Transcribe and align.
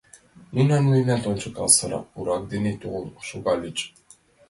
Нуно 0.55 0.73
мемнан 0.91 1.21
ончыко 1.31 1.65
сыра 1.75 1.99
пурак 2.11 2.43
дене 2.51 2.71
толын 2.81 3.05
шогальыч. 3.27 3.77